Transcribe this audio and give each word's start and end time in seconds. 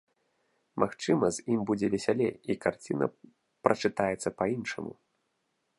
Магчыма, 0.83 1.25
з 1.35 1.45
ім 1.55 1.59
будзе 1.71 1.87
весялей, 1.95 2.33
і 2.53 2.57
карціна 2.67 3.05
прачытаецца 3.67 4.29
па-іншаму. 4.41 4.93